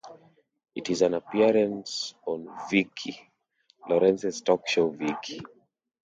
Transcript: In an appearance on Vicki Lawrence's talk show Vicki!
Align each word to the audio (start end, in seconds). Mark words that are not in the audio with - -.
In 0.73 1.03
an 1.03 1.13
appearance 1.13 2.15
on 2.25 2.47
Vicki 2.71 3.31
Lawrence's 3.87 4.41
talk 4.41 4.67
show 4.67 4.89
Vicki! 4.89 5.39